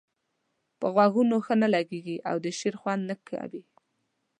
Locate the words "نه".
1.61-1.67, 3.09-3.15